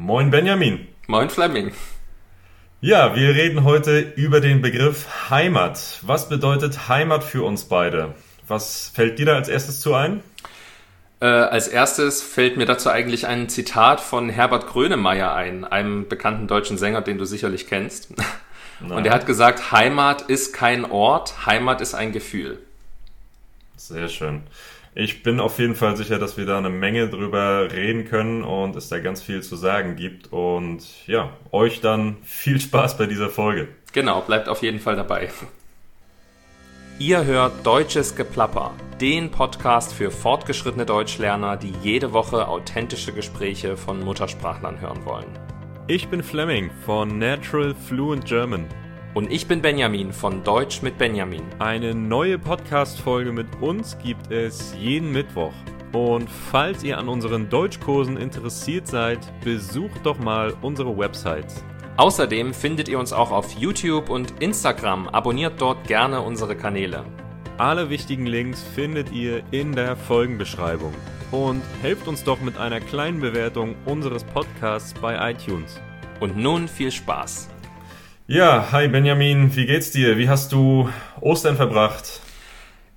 [0.00, 0.86] Moin Benjamin.
[1.08, 1.72] Moin Fleming.
[2.80, 5.98] Ja, wir reden heute über den Begriff Heimat.
[6.02, 8.14] Was bedeutet Heimat für uns beide?
[8.46, 10.22] Was fällt dir da als erstes zu ein?
[11.18, 16.46] Äh, als erstes fällt mir dazu eigentlich ein Zitat von Herbert Grönemeyer ein, einem bekannten
[16.46, 18.14] deutschen Sänger, den du sicherlich kennst.
[18.88, 22.60] Und er hat gesagt, Heimat ist kein Ort, Heimat ist ein Gefühl.
[23.76, 24.42] Sehr schön.
[25.00, 28.74] Ich bin auf jeden Fall sicher, dass wir da eine Menge drüber reden können und
[28.74, 30.32] es da ganz viel zu sagen gibt.
[30.32, 33.68] Und ja, euch dann viel Spaß bei dieser Folge.
[33.92, 35.28] Genau, bleibt auf jeden Fall dabei.
[36.98, 44.00] Ihr hört Deutsches Geplapper, den Podcast für fortgeschrittene Deutschlerner, die jede Woche authentische Gespräche von
[44.00, 45.38] Muttersprachlern hören wollen.
[45.86, 48.66] Ich bin Fleming von Natural Fluent German.
[49.14, 51.42] Und ich bin Benjamin von Deutsch mit Benjamin.
[51.58, 55.54] Eine neue Podcast-Folge mit uns gibt es jeden Mittwoch.
[55.92, 61.46] Und falls ihr an unseren Deutschkursen interessiert seid, besucht doch mal unsere Website.
[61.96, 65.08] Außerdem findet ihr uns auch auf YouTube und Instagram.
[65.08, 67.04] Abonniert dort gerne unsere Kanäle.
[67.56, 70.92] Alle wichtigen Links findet ihr in der Folgenbeschreibung.
[71.32, 75.80] Und helft uns doch mit einer kleinen Bewertung unseres Podcasts bei iTunes.
[76.20, 77.48] Und nun viel Spaß.
[78.30, 80.18] Ja, hi Benjamin, wie geht's dir?
[80.18, 80.90] Wie hast du
[81.22, 82.20] Ostern verbracht?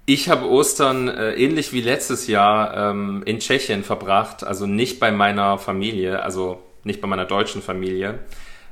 [0.05, 5.09] Ich habe Ostern äh, ähnlich wie letztes Jahr ähm, in Tschechien verbracht, also nicht bei
[5.09, 8.19] meiner Familie, also nicht bei meiner deutschen Familie.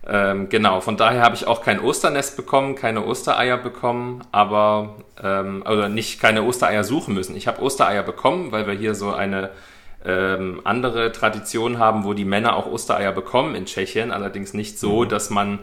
[0.06, 5.62] Ähm, genau, von daher habe ich auch kein Osternest bekommen, keine Ostereier bekommen, aber ähm,
[5.62, 7.38] oder nicht keine Ostereier suchen müssen.
[7.38, 9.52] Ich habe Ostereier bekommen, weil wir hier so eine
[10.04, 15.06] ähm, andere Tradition haben, wo die Männer auch Ostereier bekommen in Tschechien, allerdings nicht so,
[15.06, 15.08] mhm.
[15.10, 15.60] dass man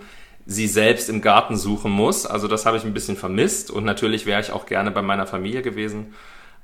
[0.47, 2.25] sie selbst im Garten suchen muss.
[2.25, 5.27] Also das habe ich ein bisschen vermisst und natürlich wäre ich auch gerne bei meiner
[5.27, 6.15] Familie gewesen.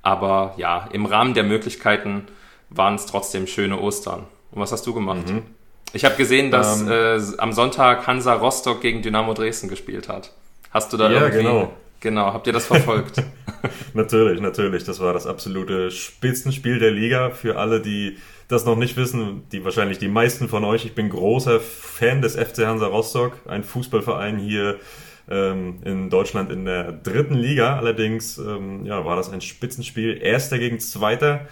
[0.03, 2.27] Aber ja, im Rahmen der Möglichkeiten
[2.71, 4.27] waren es trotzdem schöne Ostern.
[4.53, 5.29] Und was hast du gemacht?
[5.29, 5.43] Mhm.
[5.93, 10.33] Ich habe gesehen, dass ähm, äh, am Sonntag Hansa Rostock gegen Dynamo Dresden gespielt hat.
[10.71, 11.43] Hast du da ja, irgendwie...
[11.43, 11.73] Genau.
[12.01, 13.23] Genau, habt ihr das verfolgt?
[13.95, 14.85] natürlich, natürlich.
[14.85, 18.17] Das war das absolute Spitzenspiel der Liga für alle, die
[18.49, 20.85] das noch nicht wissen, die wahrscheinlich die meisten von euch.
[20.85, 24.79] Ich bin großer Fan des FC Hansa Rostock, ein Fußballverein hier
[25.31, 27.77] ähm, in Deutschland in der dritten Liga.
[27.77, 30.19] Allerdings ähm, ja, war das ein Spitzenspiel.
[30.21, 31.47] Erster gegen Zweiter.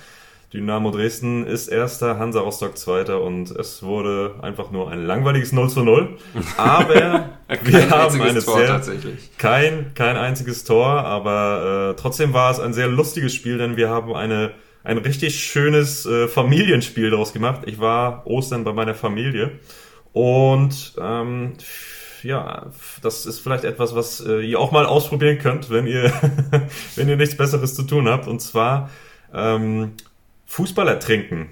[0.52, 5.70] Dynamo Dresden ist Erster, Hansa Rostock Zweiter und es wurde einfach nur ein langweiliges 0
[5.70, 6.16] zu 0.
[6.56, 7.28] Aber
[7.62, 8.98] wir haben eine Tor, sehr,
[9.38, 13.90] kein, kein einziges Tor, aber äh, trotzdem war es ein sehr lustiges Spiel, denn wir
[13.90, 14.52] haben eine,
[14.82, 17.62] ein richtig schönes äh, Familienspiel daraus gemacht.
[17.66, 19.52] Ich war Ostern bei meiner Familie
[20.12, 21.54] und ähm,
[22.22, 22.66] ja,
[23.02, 26.12] das ist vielleicht etwas, was äh, ihr auch mal ausprobieren könnt, wenn ihr,
[26.96, 28.26] wenn ihr nichts Besseres zu tun habt.
[28.26, 28.90] Und zwar
[29.32, 29.92] ähm,
[30.50, 31.50] Fußballer trinken.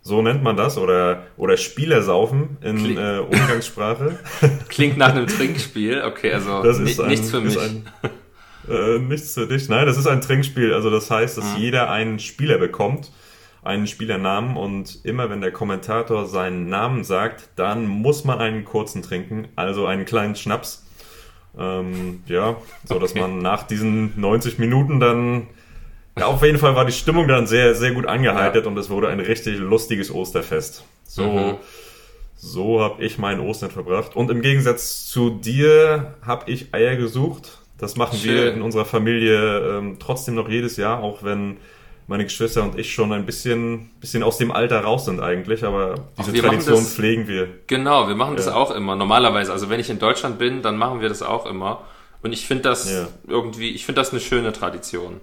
[0.00, 2.96] So nennt man das oder oder Spieler saufen in Kling.
[2.96, 4.18] äh, Umgangssprache.
[4.70, 6.02] Klingt nach einem Trinkspiel.
[6.02, 7.60] Okay, also das ist ein, nichts für mich.
[7.60, 7.84] Ein,
[8.70, 9.68] äh, nichts für dich.
[9.68, 10.72] Nein, das ist ein Trinkspiel.
[10.72, 11.60] Also das heißt, dass mhm.
[11.60, 13.12] jeder einen Spieler bekommt,
[13.62, 19.02] einen Spielernamen und immer wenn der Kommentator seinen Namen sagt, dann muss man einen kurzen
[19.02, 20.86] trinken, also einen kleinen Schnaps.
[21.58, 23.20] Ähm, ja, so dass okay.
[23.20, 25.48] man nach diesen 90 Minuten dann
[26.20, 28.70] auf jeden Fall war die Stimmung dann sehr, sehr gut angeheitert ja.
[28.70, 30.84] und es wurde ein richtig lustiges Osterfest.
[31.04, 31.54] So, mhm.
[32.36, 34.14] so habe ich meinen Ostern verbracht.
[34.16, 37.58] Und im Gegensatz zu dir habe ich Eier gesucht.
[37.78, 38.34] Das machen Schön.
[38.34, 41.56] wir in unserer Familie ähm, trotzdem noch jedes Jahr, auch wenn
[42.06, 45.94] meine Geschwister und ich schon ein bisschen, bisschen aus dem Alter raus sind eigentlich, aber
[46.18, 47.48] diese Ach, Tradition das, pflegen wir.
[47.68, 48.36] Genau, wir machen ja.
[48.36, 48.96] das auch immer.
[48.96, 51.82] Normalerweise, also wenn ich in Deutschland bin, dann machen wir das auch immer.
[52.22, 53.08] Und ich finde das ja.
[53.26, 55.20] irgendwie, ich finde das eine schöne Tradition.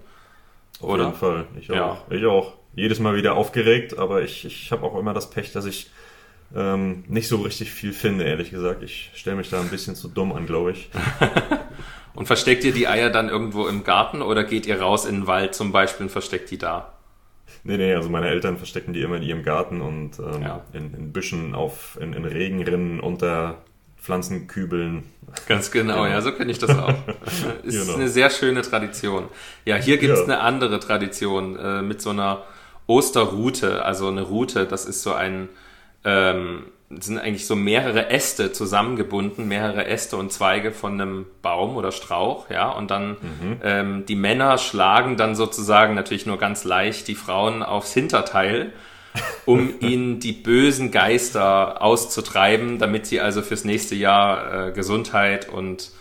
[0.81, 1.05] Auf Oder?
[1.05, 1.47] jeden Fall.
[1.59, 1.75] Ich auch.
[1.75, 2.01] Ja.
[2.09, 2.53] Ich auch.
[2.75, 5.89] Jedes Mal wieder aufgeregt, aber ich, ich habe auch immer das Pech, dass ich
[6.55, 8.83] ähm, nicht so richtig viel finde, ehrlich gesagt.
[8.83, 10.89] Ich stelle mich da ein bisschen zu dumm an, glaube ich.
[12.13, 15.27] und versteckt ihr die Eier dann irgendwo im Garten oder geht ihr raus in den
[15.27, 16.93] Wald zum Beispiel und versteckt die da?
[17.63, 20.61] Nee, nee, also meine Eltern verstecken die immer in ihrem Garten und ähm, ja.
[20.71, 23.57] in, in Büschen, auf, in, in Regenrinnen, unter
[24.01, 25.03] Pflanzenkübeln.
[25.47, 26.93] Ganz genau, ja, so kenne ich das auch.
[27.63, 27.95] ist genau.
[27.95, 29.25] eine sehr schöne Tradition.
[29.65, 30.25] Ja, hier gibt es ja.
[30.25, 32.43] eine andere Tradition äh, mit so einer
[32.87, 35.49] Osterrute, also eine Rute, das ist so ein,
[36.03, 41.91] ähm, sind eigentlich so mehrere Äste zusammengebunden, mehrere Äste und Zweige von einem Baum oder
[41.91, 43.57] Strauch, ja, und dann mhm.
[43.61, 48.73] ähm, die Männer schlagen dann sozusagen natürlich nur ganz leicht die Frauen aufs Hinterteil
[49.45, 55.91] um ihnen die bösen Geister auszutreiben, damit sie also fürs nächste Jahr äh, Gesundheit und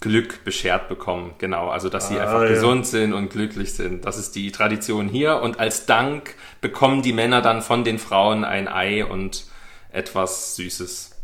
[0.00, 1.32] Glück beschert bekommen.
[1.38, 2.48] Genau, also dass sie ah, einfach ja.
[2.48, 4.04] gesund sind und glücklich sind.
[4.04, 5.40] Das ist die Tradition hier.
[5.42, 9.46] Und als Dank bekommen die Männer dann von den Frauen ein Ei und
[9.90, 11.16] etwas Süßes.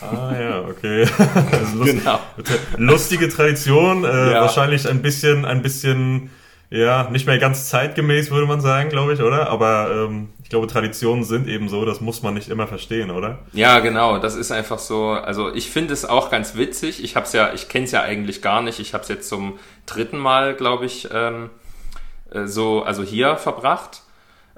[0.00, 1.06] Ah ja, okay.
[1.74, 2.20] lust genau.
[2.76, 4.40] Lustige Tradition, äh, ja.
[4.40, 6.30] wahrscheinlich ein bisschen, ein bisschen,
[6.72, 9.50] ja, nicht mehr ganz zeitgemäß, würde man sagen, glaube ich, oder?
[9.50, 13.40] Aber ähm, ich glaube, Traditionen sind eben so, das muss man nicht immer verstehen, oder?
[13.52, 15.10] Ja, genau, das ist einfach so.
[15.10, 17.04] Also ich finde es auch ganz witzig.
[17.04, 18.80] Ich hab's ja, ich kenne es ja eigentlich gar nicht.
[18.80, 21.50] Ich habe es jetzt zum dritten Mal, glaube ich, ähm,
[22.30, 24.00] äh, so, also hier verbracht.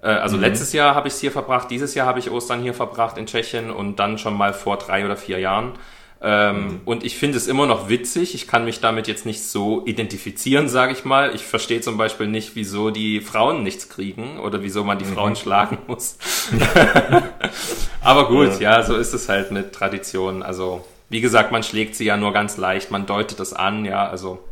[0.01, 0.43] Äh, also mhm.
[0.43, 3.27] letztes Jahr habe ich es hier verbracht, dieses Jahr habe ich Ostern hier verbracht in
[3.27, 5.73] Tschechien und dann schon mal vor drei oder vier Jahren.
[6.21, 6.81] Ähm, mhm.
[6.85, 8.35] Und ich finde es immer noch witzig.
[8.35, 11.35] Ich kann mich damit jetzt nicht so identifizieren, sage ich mal.
[11.35, 15.15] Ich verstehe zum Beispiel nicht, wieso die Frauen nichts kriegen oder wieso man die mhm.
[15.15, 16.17] Frauen schlagen muss.
[18.01, 18.79] Aber gut, ja.
[18.79, 20.43] ja, so ist es halt mit Tradition.
[20.43, 24.07] Also, wie gesagt, man schlägt sie ja nur ganz leicht, man deutet es an, ja,
[24.09, 24.45] also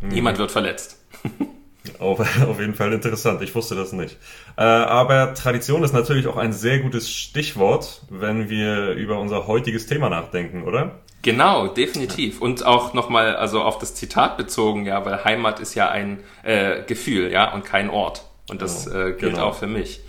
[0.00, 0.08] mhm.
[0.08, 0.98] niemand wird verletzt.
[1.98, 3.42] Auf, auf jeden Fall interessant.
[3.42, 4.16] Ich wusste das nicht.
[4.56, 9.86] Äh, aber Tradition ist natürlich auch ein sehr gutes Stichwort, wenn wir über unser heutiges
[9.86, 11.00] Thema nachdenken, oder?
[11.22, 12.40] Genau, definitiv.
[12.40, 16.82] Und auch nochmal, also auf das Zitat bezogen, ja, weil Heimat ist ja ein äh,
[16.84, 18.22] Gefühl, ja, und kein Ort.
[18.48, 19.46] Und das genau, äh, gilt genau.
[19.46, 20.00] auch für mich.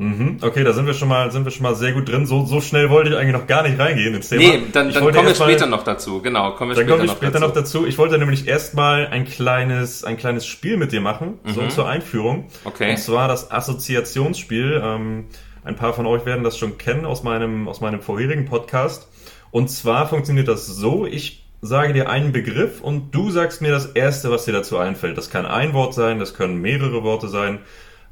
[0.00, 0.38] Mhm.
[0.40, 2.24] Okay, da sind wir schon mal, sind wir schon mal sehr gut drin.
[2.24, 4.40] So, so schnell wollte ich eigentlich noch gar nicht reingehen ins Thema.
[4.40, 6.22] Nee, dann, dann kommen wir später noch dazu.
[6.22, 7.76] Genau, kommen wir dann später, kommen wir später noch, dazu.
[7.76, 7.86] noch dazu.
[7.86, 11.50] Ich wollte nämlich erstmal ein kleines, ein kleines Spiel mit dir machen, mhm.
[11.50, 12.46] so zur Einführung.
[12.64, 12.92] Okay.
[12.92, 14.80] Und zwar das Assoziationsspiel.
[14.82, 15.26] Ähm,
[15.64, 19.06] ein paar von euch werden das schon kennen aus meinem, aus meinem vorherigen Podcast.
[19.50, 23.84] Und zwar funktioniert das so, ich sage dir einen Begriff und du sagst mir das
[23.84, 25.18] erste, was dir dazu einfällt.
[25.18, 27.58] Das kann ein Wort sein, das können mehrere Worte sein.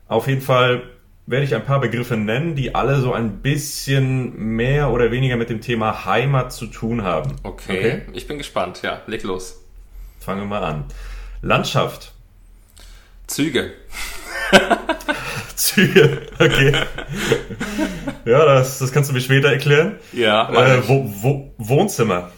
[0.07, 0.83] Auf jeden Fall
[1.29, 5.51] werde ich ein paar Begriffe nennen, die alle so ein bisschen mehr oder weniger mit
[5.51, 7.37] dem Thema Heimat zu tun haben.
[7.43, 8.03] Okay, okay?
[8.15, 8.81] ich bin gespannt.
[8.83, 9.63] Ja, leg los.
[10.21, 10.85] Fangen wir mal an.
[11.43, 12.13] Landschaft.
[13.27, 13.75] Züge.
[15.55, 16.73] Züge, okay.
[18.25, 19.97] ja, das, das kannst du mir später erklären.
[20.13, 20.51] Ja.
[20.51, 22.31] Äh, wo, wo, Wohnzimmer.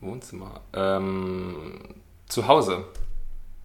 [0.00, 0.60] Wohnzimmer.
[0.72, 1.96] Ähm,
[2.28, 2.84] zu Hause.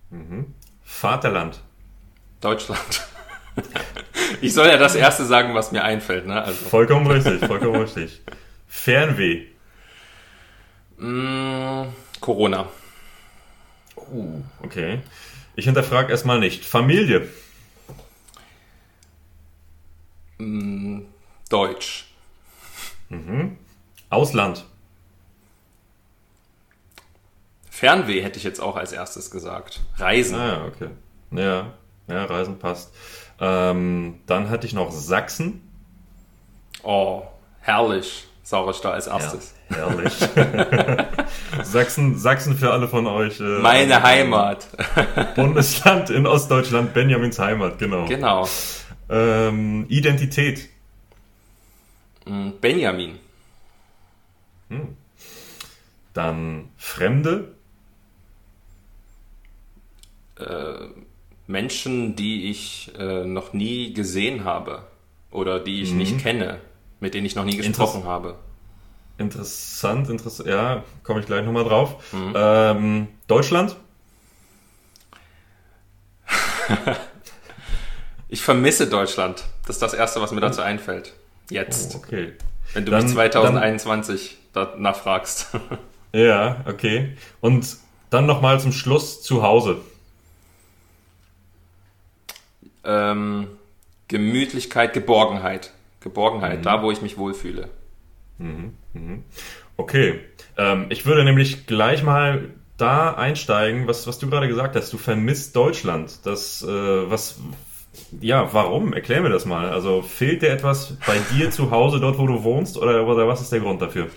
[0.10, 0.56] Mhm.
[0.84, 1.62] Vaterland.
[2.40, 3.08] Deutschland.
[4.42, 6.42] Ich soll ja das erste sagen, was mir einfällt, ne?
[6.42, 6.65] Also.
[6.65, 8.21] Vollkommen richtig, vollkommen richtig.
[8.68, 9.45] Fernweh.
[10.98, 11.89] Mm,
[12.19, 12.68] Corona.
[13.95, 15.00] Oh, okay.
[15.56, 16.65] Ich hinterfrage erstmal nicht.
[16.65, 17.27] Familie.
[20.38, 21.01] Mm,
[21.50, 22.06] Deutsch.
[23.09, 23.57] Mhm.
[24.09, 24.65] Ausland.
[27.69, 29.81] Fernweh hätte ich jetzt auch als erstes gesagt.
[29.98, 30.36] Reisen.
[30.36, 30.89] Ah, okay.
[31.31, 31.74] Ja,
[32.07, 32.94] ja, Reisen passt.
[33.42, 35.68] Ähm, dann hatte ich noch Sachsen.
[36.84, 37.24] Oh,
[37.60, 39.56] herrlich, sage ich da als erstes.
[39.72, 40.14] Ja, herrlich.
[41.64, 43.40] Sachsen, Sachsen für alle von euch.
[43.40, 44.68] Äh, Meine Heimat.
[45.36, 48.06] Bundesland in Ostdeutschland, Benjamins Heimat, genau.
[48.06, 48.48] Genau.
[49.10, 50.70] Ähm, Identität.
[52.26, 53.18] Mm, Benjamin.
[54.70, 54.96] Hm.
[56.14, 57.56] Dann Fremde.
[60.38, 60.90] Äh,
[61.51, 64.83] Menschen, die ich äh, noch nie gesehen habe
[65.30, 65.98] oder die ich mhm.
[65.98, 66.59] nicht kenne,
[67.00, 68.36] mit denen ich noch nie gesprochen Interess habe.
[69.18, 70.50] Interessant, interessant.
[70.50, 72.13] Ja, komme ich gleich nochmal drauf.
[72.13, 72.33] Mhm.
[72.36, 73.75] Ähm, Deutschland?
[78.30, 79.44] ich vermisse Deutschland.
[79.68, 81.13] Das ist das Erste, was mir dazu einfällt.
[81.50, 81.95] Jetzt.
[81.95, 82.33] Oh, okay.
[82.74, 85.48] Wenn du dann, mich 2021 dann, danach fragst.
[86.13, 87.15] ja, okay.
[87.41, 87.77] Und
[88.10, 89.81] dann nochmal zum Schluss zu Hause
[92.84, 93.48] ähm,
[94.08, 95.72] Gemütlichkeit, Geborgenheit.
[96.02, 96.64] Geborgenheit, mhm.
[96.64, 97.70] da wo ich mich wohlfühle.
[98.38, 98.74] Mhm.
[98.94, 99.24] Mhm.
[99.78, 100.20] Okay,
[100.58, 104.92] ähm, ich würde nämlich gleich mal da einsteigen, was, was du gerade gesagt hast.
[104.92, 106.26] Du vermisst Deutschland.
[106.26, 107.40] Das, äh, was,
[108.20, 108.94] ja, warum?
[108.94, 109.70] Erklär mir das mal.
[109.70, 113.42] Also fehlt dir etwas bei dir zu Hause, dort wo du wohnst, oder, oder was
[113.42, 114.08] ist der Grund dafür?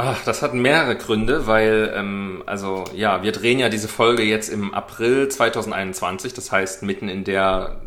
[0.00, 4.48] Ach, das hat mehrere Gründe, weil, ähm, also ja, wir drehen ja diese Folge jetzt
[4.48, 7.80] im April 2021, das heißt mitten in der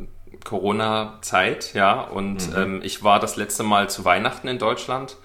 [0.44, 2.58] Corona-Zeit, ja, und mhm.
[2.58, 5.16] ähm, ich war das letzte Mal zu Weihnachten in Deutschland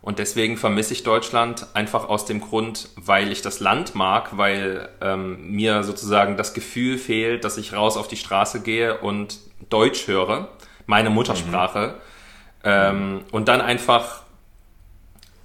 [0.00, 4.88] und deswegen vermisse ich Deutschland einfach aus dem Grund, weil ich das Land mag, weil
[5.00, 9.38] ähm, mir sozusagen das Gefühl fehlt, dass ich raus auf die Straße gehe und
[9.70, 10.48] Deutsch höre,
[10.86, 11.94] meine Muttersprache,
[12.64, 12.64] mhm.
[12.64, 14.21] ähm, und dann einfach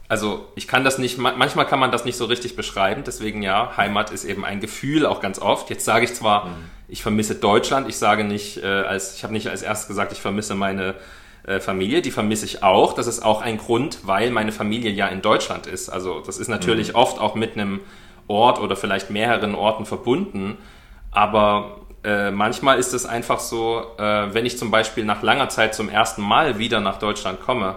[0.09, 3.75] also ich kann das nicht, manchmal kann man das nicht so richtig beschreiben, deswegen ja,
[3.75, 5.69] Heimat ist eben ein Gefühl, auch ganz oft.
[5.69, 6.51] Jetzt sage ich zwar, mhm.
[6.87, 10.21] ich vermisse Deutschland, ich sage nicht, äh, als, ich habe nicht als erstes gesagt, ich
[10.21, 10.95] vermisse meine
[11.45, 12.93] äh, Familie, die vermisse ich auch.
[12.93, 15.89] Das ist auch ein Grund, weil meine Familie ja in Deutschland ist.
[15.89, 16.95] Also das ist natürlich mhm.
[16.95, 17.81] oft auch mit einem
[18.27, 20.57] Ort oder vielleicht mehreren Orten verbunden,
[21.11, 25.75] aber äh, manchmal ist es einfach so, äh, wenn ich zum Beispiel nach langer Zeit
[25.75, 27.75] zum ersten Mal wieder nach Deutschland komme,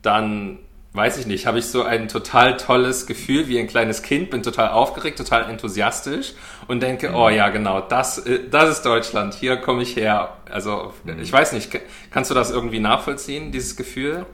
[0.00, 0.58] dann
[0.96, 4.42] weiß ich nicht, habe ich so ein total tolles Gefühl wie ein kleines Kind, bin
[4.42, 6.32] total aufgeregt, total enthusiastisch
[6.66, 10.36] und denke, oh ja, genau, das, äh, das ist Deutschland, hier komme ich her.
[10.50, 11.20] Also mhm.
[11.20, 11.70] ich weiß nicht,
[12.10, 14.24] kannst du das irgendwie nachvollziehen, dieses Gefühl?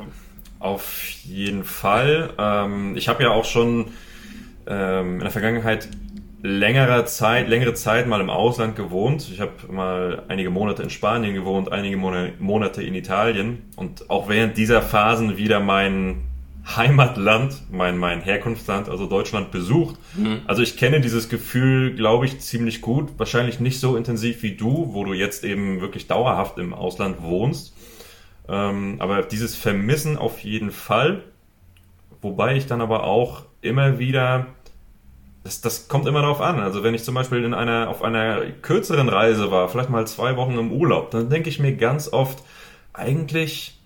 [0.60, 2.30] Auf jeden Fall.
[2.38, 3.88] Ähm, ich habe ja auch schon
[4.68, 5.88] ähm, in der Vergangenheit
[6.42, 9.28] längere Zeit, längere Zeit mal im Ausland gewohnt.
[9.32, 14.56] Ich habe mal einige Monate in Spanien gewohnt, einige Monate in Italien und auch während
[14.56, 16.22] dieser Phasen wieder mein
[16.64, 19.96] Heimatland, mein, mein Herkunftsland, also Deutschland besucht.
[20.16, 20.42] Mhm.
[20.46, 23.10] Also ich kenne dieses Gefühl, glaube ich, ziemlich gut.
[23.18, 27.74] Wahrscheinlich nicht so intensiv wie du, wo du jetzt eben wirklich dauerhaft im Ausland wohnst.
[28.48, 31.24] Ähm, aber dieses Vermissen auf jeden Fall.
[32.20, 34.46] Wobei ich dann aber auch immer wieder
[35.44, 36.60] das, das kommt immer darauf an.
[36.60, 40.36] Also wenn ich zum Beispiel in einer, auf einer kürzeren Reise war, vielleicht mal zwei
[40.36, 42.42] Wochen im Urlaub, dann denke ich mir ganz oft,
[42.92, 43.78] eigentlich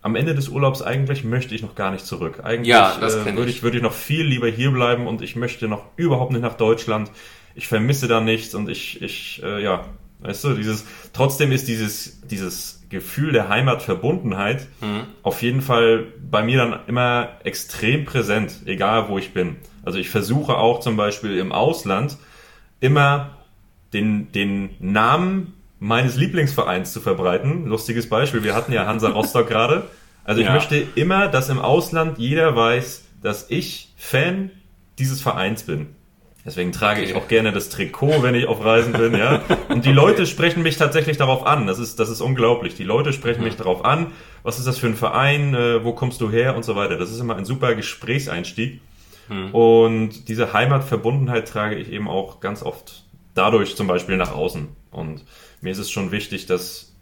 [0.00, 2.40] am Ende des Urlaubs eigentlich möchte ich noch gar nicht zurück.
[2.44, 5.68] Eigentlich ja, äh, würde ich, würde ich noch viel lieber hier bleiben und ich möchte
[5.68, 7.10] noch überhaupt nicht nach Deutschland.
[7.54, 9.86] Ich vermisse da nichts und ich, ich, äh, ja,
[10.20, 15.02] weißt du, dieses, trotzdem ist dieses, dieses Gefühl der Heimatverbundenheit mhm.
[15.22, 19.56] auf jeden Fall bei mir dann immer extrem präsent, egal wo ich bin.
[19.84, 22.16] Also ich versuche auch zum Beispiel im Ausland
[22.80, 23.38] immer
[23.92, 27.66] den, den Namen meines Lieblingsvereins zu verbreiten.
[27.66, 29.84] Lustiges Beispiel, wir hatten ja Hansa Rostock gerade.
[30.24, 30.52] Also ich ja.
[30.52, 34.50] möchte immer, dass im Ausland jeder weiß, dass ich Fan
[34.98, 35.94] dieses Vereins bin.
[36.44, 37.10] Deswegen trage okay.
[37.10, 39.42] ich auch gerne das Trikot, wenn ich auf Reisen bin, ja.
[39.68, 41.66] Und die Leute sprechen mich tatsächlich darauf an.
[41.66, 42.74] Das ist, das ist unglaublich.
[42.74, 44.12] Die Leute sprechen mich darauf an.
[44.42, 45.54] Was ist das für ein Verein?
[45.54, 46.56] Äh, wo kommst du her?
[46.56, 46.96] Und so weiter.
[46.96, 48.80] Das ist immer ein super Gesprächseinstieg.
[49.28, 49.54] Hm.
[49.54, 53.04] Und diese Heimatverbundenheit trage ich eben auch ganz oft
[53.34, 54.68] dadurch zum Beispiel nach außen.
[54.90, 55.24] Und
[55.60, 56.92] mir ist es schon wichtig, dass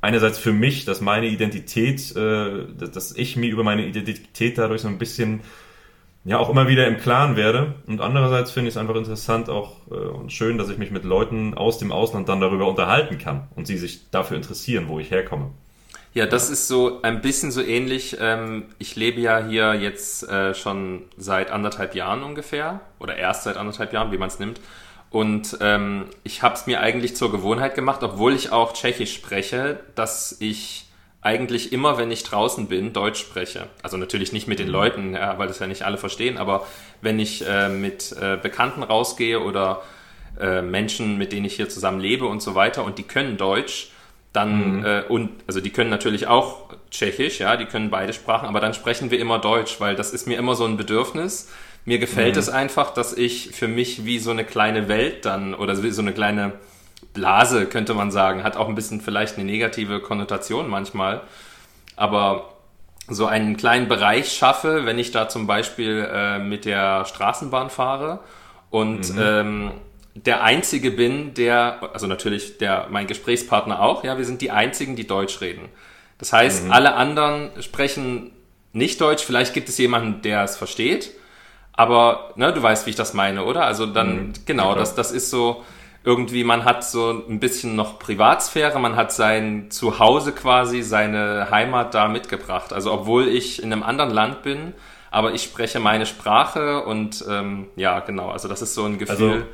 [0.00, 4.88] einerseits für mich, dass meine Identität, äh, dass ich mir über meine Identität dadurch so
[4.88, 5.40] ein bisschen
[6.24, 7.74] ja auch immer wieder im Klaren werde.
[7.86, 11.04] Und andererseits finde ich es einfach interessant auch äh, und schön, dass ich mich mit
[11.04, 15.10] Leuten aus dem Ausland dann darüber unterhalten kann und sie sich dafür interessieren, wo ich
[15.10, 15.50] herkomme.
[16.14, 18.16] Ja, das ist so ein bisschen so ähnlich.
[18.20, 23.56] Ähm, ich lebe ja hier jetzt äh, schon seit anderthalb Jahren ungefähr oder erst seit
[23.56, 24.60] anderthalb Jahren, wie man es nimmt.
[25.14, 29.78] Und ähm, ich habe es mir eigentlich zur Gewohnheit gemacht, obwohl ich auch Tschechisch spreche,
[29.94, 30.86] dass ich
[31.20, 33.68] eigentlich immer, wenn ich draußen bin, Deutsch spreche.
[33.84, 34.72] Also natürlich nicht mit den mhm.
[34.72, 36.66] Leuten, ja, weil das ja nicht alle verstehen, aber
[37.00, 39.82] wenn ich äh, mit äh, Bekannten rausgehe oder
[40.40, 43.92] äh, Menschen, mit denen ich hier zusammen lebe und so weiter und die können Deutsch,
[44.32, 44.84] dann mhm.
[44.84, 48.74] äh, und also die können natürlich auch Tschechisch, ja, die können beide Sprachen, aber dann
[48.74, 51.52] sprechen wir immer Deutsch, weil das ist mir immer so ein Bedürfnis.
[51.84, 52.40] Mir gefällt mhm.
[52.40, 56.12] es einfach, dass ich für mich wie so eine kleine Welt dann oder so eine
[56.12, 56.52] kleine
[57.12, 61.22] Blase könnte man sagen, hat auch ein bisschen vielleicht eine negative Konnotation manchmal,
[61.96, 62.54] aber
[63.08, 68.20] so einen kleinen Bereich schaffe, wenn ich da zum Beispiel äh, mit der Straßenbahn fahre
[68.70, 69.20] und mhm.
[69.22, 69.70] ähm,
[70.14, 74.96] der Einzige bin, der, also natürlich der, mein Gesprächspartner auch, ja, wir sind die Einzigen,
[74.96, 75.68] die Deutsch reden.
[76.18, 76.72] Das heißt, mhm.
[76.72, 78.30] alle anderen sprechen
[78.72, 81.10] nicht Deutsch, vielleicht gibt es jemanden, der es versteht,
[81.76, 83.64] aber ne, du weißt, wie ich das meine, oder?
[83.64, 84.32] Also dann, mhm.
[84.46, 85.64] genau, ja, das, das ist so,
[86.04, 91.94] irgendwie, man hat so ein bisschen noch Privatsphäre, man hat sein Zuhause quasi, seine Heimat
[91.94, 92.72] da mitgebracht.
[92.72, 94.74] Also obwohl ich in einem anderen Land bin,
[95.10, 99.46] aber ich spreche meine Sprache und ähm, ja, genau, also das ist so ein Gefühl.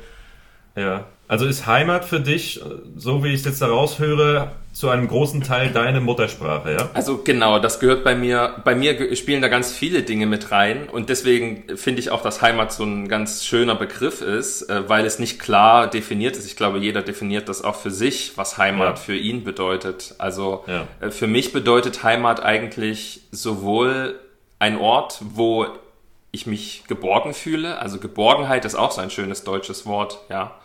[0.75, 1.05] Also ja.
[1.31, 2.59] Also ist Heimat für dich,
[2.97, 6.89] so wie ich es jetzt daraus höre, zu einem großen Teil deine Muttersprache, ja?
[6.93, 10.89] Also genau, das gehört bei mir, bei mir spielen da ganz viele Dinge mit rein
[10.89, 15.05] und deswegen finde ich auch, dass Heimat so ein ganz schöner Begriff ist, äh, weil
[15.05, 16.47] es nicht klar definiert ist.
[16.47, 18.95] Ich glaube, jeder definiert das auch für sich, was Heimat ja.
[18.97, 20.15] für ihn bedeutet.
[20.17, 20.85] Also ja.
[20.99, 24.19] Äh, für mich bedeutet Heimat eigentlich sowohl
[24.59, 25.65] ein Ort, wo
[26.31, 27.79] ich mich geborgen fühle.
[27.79, 30.55] Also Geborgenheit ist auch so ein schönes deutsches Wort, ja.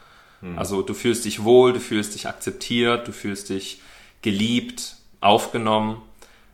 [0.40, 0.58] Mhm.
[0.58, 3.80] Also du fühlst dich wohl, du fühlst dich akzeptiert, du fühlst dich
[4.22, 6.02] geliebt, aufgenommen.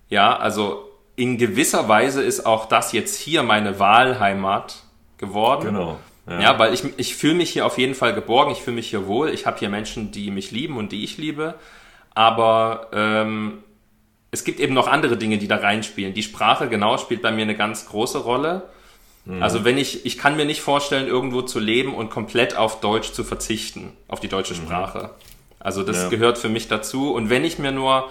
[0.09, 4.83] Ja, also in gewisser Weise ist auch das jetzt hier meine Wahlheimat
[5.19, 5.67] geworden.
[5.67, 5.99] Genau.
[6.27, 8.91] Ja, ja weil ich, ich fühle mich hier auf jeden Fall geborgen, ich fühle mich
[8.91, 9.31] hier wohl.
[9.31, 11.55] Ich habe hier Menschen, die mich lieben und die ich liebe.
[12.15, 13.63] Aber ähm,
[14.31, 16.15] es gibt eben noch andere Dinge, die da reinspielen.
[16.15, 18.63] Die Sprache, genau, spielt bei mir eine ganz große Rolle.
[19.25, 19.43] Mhm.
[19.43, 23.13] Also wenn ich, ich kann mir nicht vorstellen, irgendwo zu leben und komplett auf Deutsch
[23.13, 24.59] zu verzichten, auf die deutsche mhm.
[24.59, 25.11] Sprache.
[25.61, 26.09] Also das ja.
[26.09, 27.13] gehört für mich dazu.
[27.13, 28.09] Und wenn ich mir nur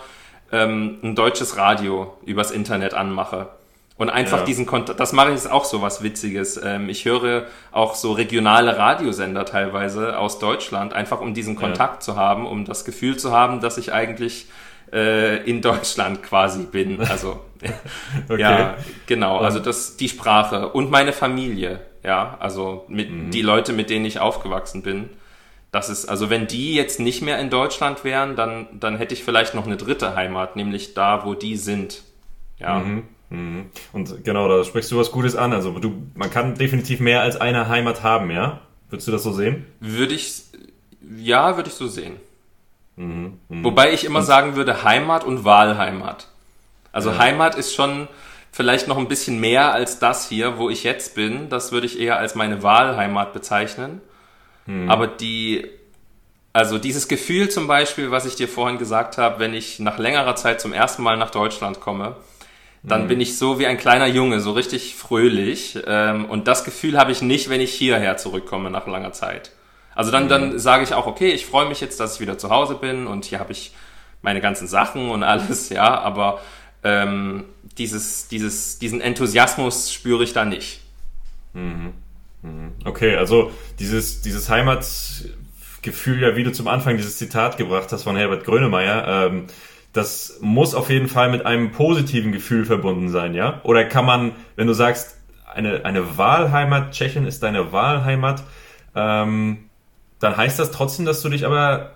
[0.51, 3.49] ähm, ein deutsches Radio übers Internet anmache,
[3.97, 4.45] Und einfach Ja.
[4.45, 6.59] diesen Kontakt, das mache ich jetzt auch so was Witziges.
[6.63, 12.15] Ähm, ich höre auch so regionale Radiosender teilweise aus Deutschland, einfach um diesen Kontakt zu
[12.15, 14.47] haben, um das Gefühl zu haben, dass ich eigentlich
[14.93, 16.99] äh, in Deutschland quasi bin.
[17.09, 17.41] Also
[18.27, 18.41] Okay.
[18.41, 19.37] ja, genau.
[19.37, 21.79] Also das die Sprache und meine Familie.
[22.03, 23.29] Ja, also mit Mhm.
[23.31, 25.09] die Leute, mit denen ich aufgewachsen bin.
[25.71, 29.23] Das ist, also wenn die jetzt nicht mehr in Deutschland wären, dann, dann hätte ich
[29.23, 32.01] vielleicht noch eine dritte Heimat, nämlich da, wo die sind.
[32.59, 32.79] Ja.
[32.79, 33.03] Mhm.
[33.29, 33.65] Mhm.
[33.93, 35.53] Und genau, da sprichst du was Gutes an.
[35.53, 38.59] Also du, man kann definitiv mehr als eine Heimat haben, ja?
[38.89, 39.65] Würdest du das so sehen?
[39.79, 40.41] Würde ich,
[41.17, 42.15] ja, würde ich so sehen.
[42.95, 43.39] Mhm.
[43.49, 46.27] Wobei ich immer sagen würde Heimat und Wahlheimat.
[46.91, 47.17] Also Ja.
[47.19, 48.07] Heimat ist schon
[48.51, 51.49] vielleicht noch ein bisschen mehr als das hier, wo ich jetzt bin.
[51.49, 54.01] Das würde ich eher als meine Wahlheimat bezeichnen.
[54.87, 55.65] Aber die,
[56.53, 60.35] also dieses Gefühl zum Beispiel, was ich dir vorhin gesagt habe, wenn ich nach längerer
[60.35, 62.15] Zeit zum ersten Mal nach Deutschland komme,
[62.83, 65.77] dann bin ich so wie ein kleiner Junge, so richtig fröhlich.
[65.85, 69.51] Ähm, und das Gefühl habe ich nicht, wenn ich hierher zurückkomme nach langer Zeit.
[69.95, 72.49] Also dann, dann sage ich auch, okay, ich freue mich jetzt, dass ich wieder zu
[72.49, 73.73] Hause bin und hier habe ich
[74.21, 76.39] meine ganzen Sachen und alles, ja, aber
[76.83, 77.45] ähm,
[77.77, 80.81] dieses, dieses, diesen Enthusiasmus spüre ich da nicht.
[82.85, 88.15] Okay, also dieses, dieses Heimatgefühl, ja, wie du zum Anfang dieses Zitat gebracht hast von
[88.15, 89.47] Herbert Grönemeyer, ähm,
[89.93, 93.59] das muss auf jeden Fall mit einem positiven Gefühl verbunden sein, ja?
[93.63, 95.17] Oder kann man, wenn du sagst,
[95.53, 98.43] eine, eine Wahlheimat, Tschechien ist deine Wahlheimat,
[98.95, 99.69] ähm,
[100.21, 101.91] dann heißt das trotzdem, dass du dich aber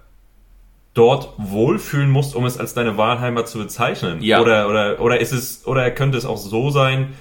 [0.94, 4.22] dort wohlfühlen musst, um es als deine Wahlheimat zu bezeichnen?
[4.22, 4.42] Ja.
[4.42, 7.14] Oder, oder, oder ist es, oder könnte es auch so sein,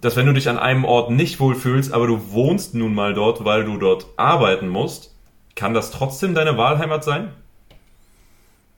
[0.00, 3.44] dass wenn du dich an einem Ort nicht wohlfühlst, aber du wohnst nun mal dort,
[3.44, 5.12] weil du dort arbeiten musst,
[5.56, 7.30] kann das trotzdem deine Wahlheimat sein?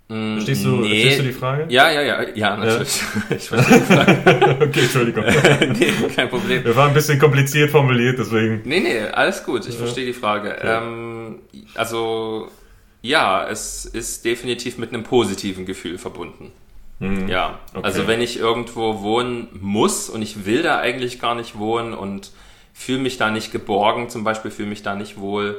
[0.08, 0.88] Verstehst du, Nee.
[0.88, 1.66] verstehst du die Frage?
[1.68, 3.00] Ja, ja, ja, ja, natürlich.
[3.30, 4.56] Ich verstehe die Frage.
[4.60, 5.24] Okay, Entschuldigung.
[5.78, 6.64] nee, kein Problem.
[6.64, 8.62] Wir waren ein bisschen kompliziert formuliert, deswegen.
[8.64, 10.56] Nee, nee, alles gut, ich verstehe die Frage.
[10.62, 11.19] Ähm,
[11.74, 12.48] also,
[13.02, 16.52] ja, es ist definitiv mit einem positiven Gefühl verbunden.
[17.28, 17.80] Ja, Okay.
[17.82, 22.30] also wenn ich irgendwo wohnen muss und ich will da eigentlich gar nicht wohnen und
[22.74, 25.56] fühle mich da nicht geborgen, zum Beispiel fühle mich da nicht wohl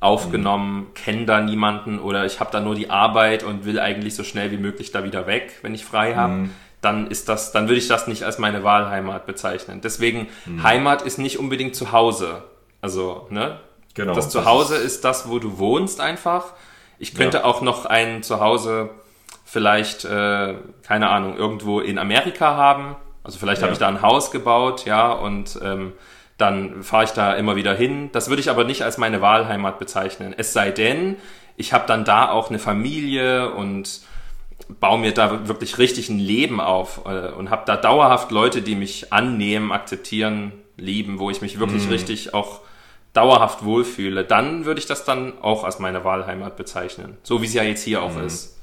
[0.00, 4.24] aufgenommen, kenne da niemanden oder ich habe da nur die Arbeit und will eigentlich so
[4.24, 6.48] schnell wie möglich da wieder weg, wenn ich frei habe,
[6.80, 9.80] dann ist das, dann würde ich das nicht als meine Wahlheimat bezeichnen.
[9.82, 10.26] Deswegen
[10.62, 12.42] Heimat ist nicht unbedingt zu Hause.
[12.80, 13.60] Also, ne?
[13.94, 14.14] Genau.
[14.14, 16.52] Das Zuhause ist das, wo du wohnst einfach.
[16.98, 17.44] Ich könnte Ja.
[17.44, 18.90] auch noch ein Zuhause
[19.44, 20.54] vielleicht, äh,
[20.86, 22.94] keine Ahnung, irgendwo in Amerika haben.
[23.24, 23.72] Also vielleicht habe Ja.
[23.74, 25.92] ich da ein Haus gebaut, ja, und ähm,
[26.38, 28.10] dann fahre ich da immer wieder hin.
[28.12, 30.34] Das würde ich aber nicht als meine Wahlheimat bezeichnen.
[30.36, 31.16] Es sei denn,
[31.56, 34.00] ich habe dann da auch eine Familie und
[34.78, 38.74] baue mir da wirklich richtig ein Leben auf äh, und habe da dauerhaft Leute, die
[38.76, 41.90] mich annehmen, akzeptieren, lieben, wo ich mich wirklich Mhm.
[41.90, 42.60] richtig auch
[43.12, 47.16] dauerhaft wohlfühle, dann würde ich das dann auch als meine Wahlheimat bezeichnen.
[47.22, 48.04] So wie es ja jetzt hier Mhm.
[48.04, 48.56] auch ist.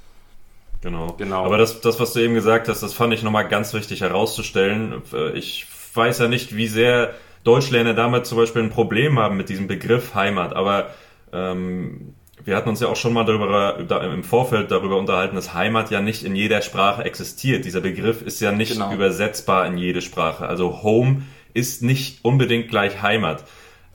[0.82, 1.14] Genau.
[1.18, 1.44] Genau.
[1.44, 5.02] Aber das, das, was du eben gesagt hast, das fand ich nochmal ganz wichtig herauszustellen.
[5.34, 9.68] Ich weiß ja nicht, wie sehr Deutschländer damit zum Beispiel ein Problem haben mit diesem
[9.68, 10.92] Begriff Heimat, aber
[11.34, 15.54] ähm, wir hatten uns ja auch schon mal darüber, da, im Vorfeld darüber unterhalten, dass
[15.54, 17.66] Heimat ja nicht in jeder Sprache existiert.
[17.66, 18.94] Dieser Begriff ist ja nicht Genau.
[18.94, 20.48] übersetzbar in jede Sprache.
[20.48, 23.44] Also Home ist nicht unbedingt gleich Heimat.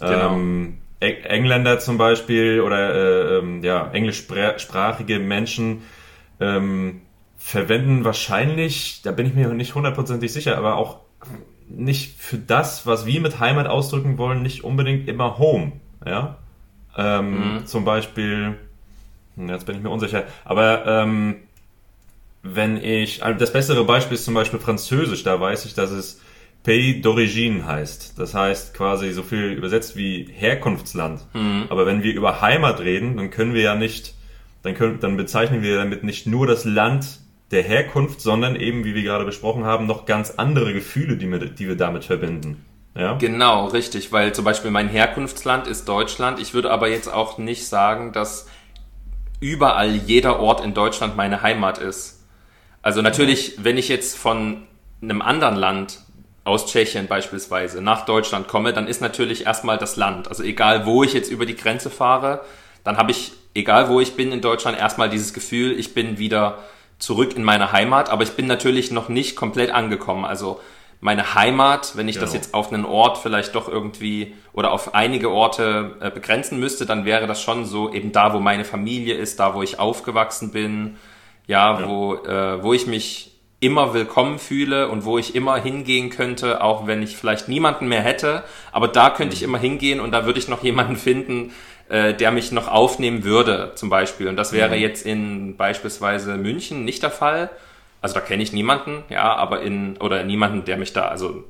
[0.03, 0.35] Genau.
[0.35, 5.83] Ähm, Eng- Engländer zum Beispiel oder äh, ähm, ja, englischsprachige Menschen
[6.41, 7.03] ähm,
[7.38, 10.99] verwenden wahrscheinlich, da bin ich mir nicht hundertprozentig sicher, aber auch
[11.69, 15.73] nicht für das, was wir mit Heimat ausdrücken wollen, nicht unbedingt immer Home.
[16.07, 16.37] Ja?
[16.97, 18.59] Ähm, Zum Beispiel,
[19.37, 21.37] hm, jetzt bin ich mir unsicher, aber ähm,
[22.45, 26.21] wenn ich, also das bessere Beispiel ist zum Beispiel Französisch, da weiß ich, dass es
[26.62, 28.18] Pays d'origine heißt.
[28.18, 31.20] Das heißt quasi so viel übersetzt wie Herkunftsland.
[31.68, 34.14] Aber wenn wir über Heimat reden, dann können wir ja nicht,
[34.62, 37.18] dann, können, dann bezeichnen wir damit nicht nur das Land
[37.51, 41.38] der Herkunft, sondern eben, wie wir gerade besprochen haben, noch ganz andere Gefühle, die wir,
[41.38, 42.64] die wir damit verbinden.
[42.96, 43.14] Ja?
[43.14, 46.40] Genau, richtig, weil zum Beispiel mein Herkunftsland ist Deutschland.
[46.40, 48.48] Ich würde aber jetzt auch nicht sagen, dass
[49.40, 52.25] überall jeder Ort in Deutschland meine Heimat ist.
[52.81, 54.62] Also natürlich, wenn ich jetzt von
[55.03, 56.01] einem anderen Land
[56.44, 60.28] aus Tschechien beispielsweise nach Deutschland komme, dann ist natürlich erstmal das Land.
[60.28, 62.40] Also egal, wo ich jetzt über die Grenze fahre,
[62.85, 66.59] dann habe ich, egal wo ich bin in Deutschland, erstmal dieses Gefühl, ich bin wieder
[66.98, 70.24] zurück in meine Heimat, aber ich bin natürlich noch nicht komplett angekommen.
[70.24, 70.61] Also
[71.00, 72.42] meine Heimat, wenn ich das Genau.
[72.42, 77.05] jetzt auf einen Ort vielleicht doch irgendwie oder auf einige Orte äh, begrenzen müsste, dann
[77.05, 80.96] wäre das schon so eben da, wo meine Familie ist, da, wo ich aufgewachsen bin,
[81.48, 81.88] ja, Ja.
[81.88, 83.32] wo, äh, wo ich mich
[83.62, 88.03] immer willkommen fühle und wo ich immer hingehen könnte, auch wenn ich vielleicht niemanden mehr
[88.03, 88.42] hätte.
[88.72, 91.53] Aber da könnte ich immer hingehen und da würde ich noch jemanden finden,
[91.88, 94.27] äh, der mich noch aufnehmen würde, zum Beispiel.
[94.27, 94.83] Und das wäre mhm.
[94.83, 97.51] jetzt in beispielsweise München nicht der Fall.
[98.01, 101.44] Also da kenne ich niemanden, ja, aber in, oder niemanden, der mich da, also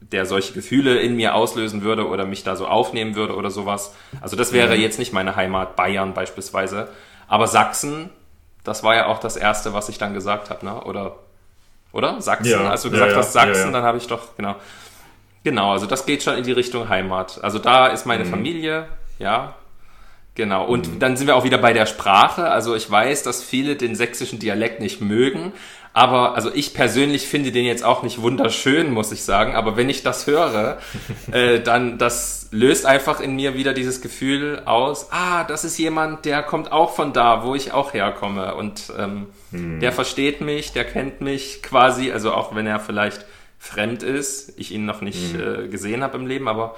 [0.00, 3.94] der solche Gefühle in mir auslösen würde oder mich da so aufnehmen würde oder sowas.
[4.20, 4.82] Also das wäre mhm.
[4.82, 6.88] jetzt nicht meine Heimat, Bayern beispielsweise.
[7.28, 8.10] Aber Sachsen,
[8.64, 10.82] das war ja auch das Erste, was ich dann gesagt habe, ne?
[10.82, 11.16] Oder,
[11.92, 12.20] oder?
[12.20, 14.56] Sachsen, ja, als du gesagt ja, hast Sachsen, ja, dann habe ich doch, genau.
[15.44, 17.42] Genau, also das geht schon in die Richtung Heimat.
[17.42, 18.30] Also da ist meine mhm.
[18.30, 19.54] Familie, ja,
[20.38, 20.98] Genau, und mhm.
[21.00, 22.48] dann sind wir auch wieder bei der Sprache.
[22.48, 25.52] Also ich weiß, dass viele den sächsischen Dialekt nicht mögen,
[25.92, 29.54] aber also ich persönlich finde den jetzt auch nicht wunderschön, muss ich sagen.
[29.54, 30.78] Aber wenn ich das höre,
[31.32, 36.24] äh, dann das löst einfach in mir wieder dieses Gefühl aus, ah, das ist jemand,
[36.24, 38.54] der kommt auch von da, wo ich auch herkomme.
[38.54, 39.80] Und ähm, mhm.
[39.80, 43.26] der versteht mich, der kennt mich quasi, also auch wenn er vielleicht
[43.58, 45.64] fremd ist, ich ihn noch nicht mhm.
[45.64, 46.76] äh, gesehen habe im Leben, aber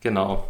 [0.00, 0.48] genau.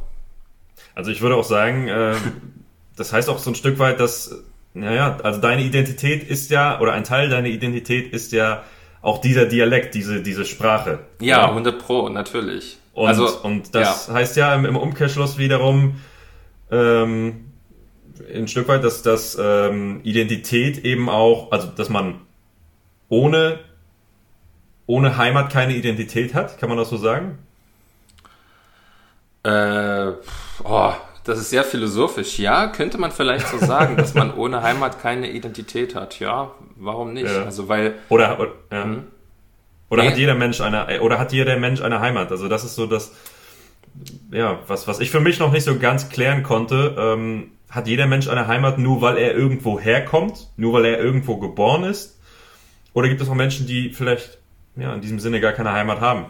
[0.94, 2.14] Also ich würde auch sagen, äh,
[2.96, 6.92] das heißt auch so ein Stück weit, dass, naja, also deine Identität ist ja, oder
[6.92, 8.64] ein Teil deiner Identität ist ja
[9.02, 10.98] auch dieser Dialekt, diese, diese Sprache.
[11.20, 12.78] Ja, 100 Pro, natürlich.
[12.92, 14.14] Und, also, und das ja.
[14.14, 16.00] heißt ja im, Umkehrschluss wiederum,
[16.70, 17.52] ähm,
[18.34, 22.20] ein Stück weit, dass, dass ähm, Identität eben auch, also dass man
[23.08, 23.60] ohne,
[24.86, 27.38] ohne Heimat keine Identität hat, kann man das so sagen?
[29.44, 30.12] Äh,
[30.64, 30.92] oh,
[31.24, 32.38] das ist sehr philosophisch.
[32.38, 36.20] Ja, könnte man vielleicht so sagen, dass man ohne Heimat keine Identität hat.
[36.20, 37.32] Ja, warum nicht?
[37.32, 37.44] Ja.
[37.44, 38.84] Also weil oder oder, ja.
[38.84, 39.04] hm?
[39.88, 40.10] oder nee.
[40.10, 42.30] hat jeder Mensch eine oder hat jeder Mensch eine Heimat?
[42.30, 43.12] Also das ist so das
[44.30, 46.94] ja was was ich für mich noch nicht so ganz klären konnte.
[46.98, 51.38] Ähm, hat jeder Mensch eine Heimat nur weil er irgendwo herkommt, nur weil er irgendwo
[51.38, 52.20] geboren ist?
[52.92, 54.38] Oder gibt es auch Menschen, die vielleicht
[54.76, 56.26] ja in diesem Sinne gar keine Heimat haben?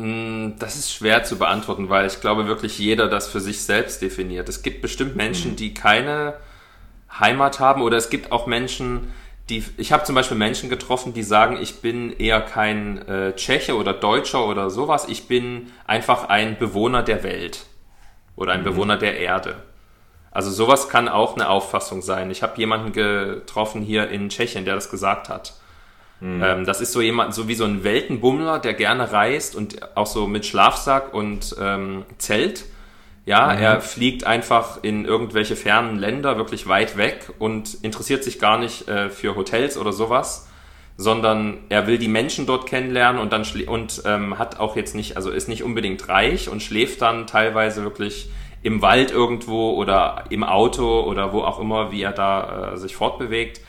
[0.00, 4.00] Mm, das ist schwer zu beantworten, weil ich glaube wirklich jeder das für sich selbst
[4.00, 4.48] definiert.
[4.48, 5.56] Es gibt bestimmt Menschen, mhm.
[5.56, 6.34] die keine
[7.18, 9.12] Heimat haben oder es gibt auch Menschen,
[9.50, 13.76] die, ich habe zum Beispiel Menschen getroffen, die sagen, ich bin eher kein äh, Tscheche
[13.76, 17.66] oder Deutscher oder sowas, ich bin einfach ein Bewohner der Welt
[18.36, 18.64] oder ein mhm.
[18.64, 19.56] Bewohner der Erde.
[20.30, 22.30] Also sowas kann auch eine Auffassung sein.
[22.30, 25.59] Ich habe jemanden getroffen hier in Tschechien, der das gesagt hat.
[26.20, 26.42] Mhm.
[26.42, 30.06] Ähm, das ist so jemand, so wie so ein Weltenbummler, der gerne reist und auch
[30.06, 32.66] so mit Schlafsack und ähm, Zelt.
[33.26, 33.62] Ja, mhm.
[33.62, 38.88] er fliegt einfach in irgendwelche fernen Länder, wirklich weit weg und interessiert sich gar nicht
[38.88, 40.48] äh, für Hotels oder sowas,
[40.96, 45.16] sondern er will die Menschen dort kennenlernen und dann und ähm, hat auch jetzt nicht,
[45.16, 48.30] also ist nicht unbedingt reich und schläft dann teilweise wirklich
[48.62, 52.94] im Wald irgendwo oder im Auto oder wo auch immer, wie er da äh, sich
[52.94, 53.60] fortbewegt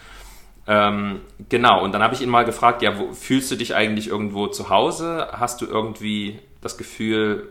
[0.68, 4.08] ähm, genau, und dann habe ich ihn mal gefragt, ja, wo, fühlst du dich eigentlich
[4.08, 5.30] irgendwo zu Hause?
[5.32, 7.50] Hast du irgendwie das Gefühl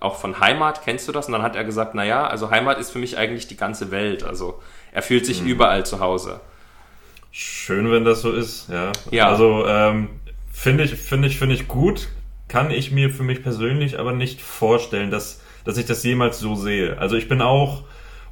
[0.00, 0.82] auch von Heimat?
[0.84, 1.26] Kennst du das?
[1.26, 4.24] Und dann hat er gesagt, naja, also Heimat ist für mich eigentlich die ganze Welt.
[4.24, 4.60] Also
[4.92, 5.48] er fühlt sich mhm.
[5.48, 6.40] überall zu Hause.
[7.30, 8.92] Schön, wenn das so ist, ja.
[9.10, 9.28] ja.
[9.28, 10.10] Also ähm,
[10.52, 12.08] finde ich, finde ich, finde ich gut.
[12.48, 16.54] Kann ich mir für mich persönlich aber nicht vorstellen, dass, dass ich das jemals so
[16.54, 16.98] sehe.
[16.98, 17.84] Also ich bin auch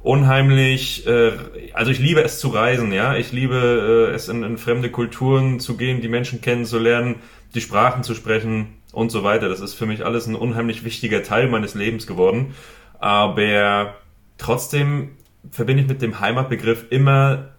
[0.03, 1.31] unheimlich, äh,
[1.73, 5.59] also ich liebe es zu reisen, ja, ich liebe äh, es in, in fremde Kulturen
[5.59, 7.15] zu gehen, die Menschen kennenzulernen,
[7.53, 9.49] die Sprachen zu sprechen und so weiter.
[9.49, 12.55] Das ist für mich alles ein unheimlich wichtiger Teil meines Lebens geworden.
[12.99, 13.95] Aber
[14.37, 15.17] trotzdem
[15.49, 17.49] verbinde ich mit dem Heimatbegriff immer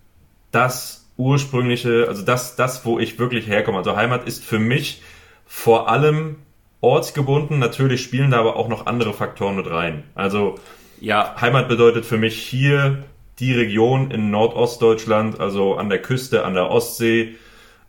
[0.50, 3.78] das ursprüngliche, also das, das, wo ich wirklich herkomme.
[3.78, 5.02] Also Heimat ist für mich
[5.46, 6.36] vor allem
[6.80, 7.58] ortsgebunden.
[7.58, 10.04] Natürlich spielen da aber auch noch andere Faktoren mit rein.
[10.14, 10.56] Also
[11.02, 13.02] ja, Heimat bedeutet für mich hier
[13.40, 17.34] die Region in Nordostdeutschland, also an der Küste, an der Ostsee.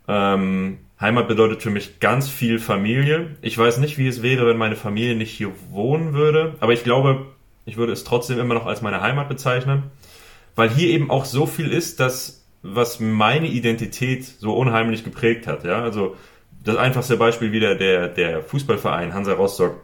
[0.07, 3.35] Ähm, Heimat bedeutet für mich ganz viel Familie.
[3.43, 6.83] Ich weiß nicht, wie es wäre, wenn meine Familie nicht hier wohnen würde, aber ich
[6.83, 7.27] glaube,
[7.65, 9.83] ich würde es trotzdem immer noch als meine Heimat bezeichnen,
[10.55, 15.65] weil hier eben auch so viel ist, dass was meine Identität so unheimlich geprägt hat.
[15.65, 16.15] Ja, also
[16.63, 19.75] das einfachste Beispiel wieder der der Fußballverein Hansa Rostock